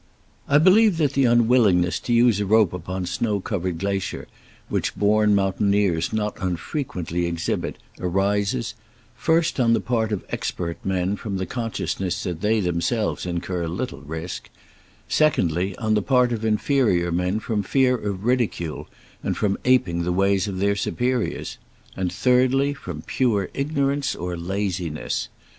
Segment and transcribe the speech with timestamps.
[0.47, 4.27] I believe that the unwillingness to use a rope upon snow covered glacier
[4.67, 8.73] which born mountaineers not unfrequently ex hibit, arises—
[9.15, 14.01] first, on the part of expert men from the consciousness that they themselves incur little
[14.01, 14.49] risk;
[15.07, 18.87] secondly, on the part of inferior men from fear of ridicule,
[19.21, 21.59] and from aping the ways of their superiors;
[21.95, 25.29] and 'thirdly, from pure ignorance or laziness.